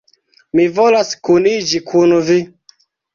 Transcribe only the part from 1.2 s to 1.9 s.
kuniĝi